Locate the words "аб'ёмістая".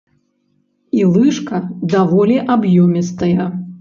2.55-3.51